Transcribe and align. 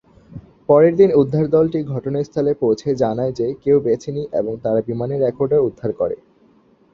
পরের 0.69 0.93
দিন 0.95 1.09
উদ্ধার 1.15 1.45
দলটি 1.49 1.79
ঘটনাস্থলে 1.93 2.51
পৌঁছে 2.61 2.89
জানায় 3.01 3.33
যে 3.33 3.47
কেউ 3.63 3.77
বেঁচে 3.79 4.11
নেই 4.11 4.27
এবং 4.39 4.53
তারা 4.63 4.79
বিমানের 4.87 5.23
রেকর্ডার 5.25 5.65
উদ্ধার 5.67 5.91
করে। 5.93 6.15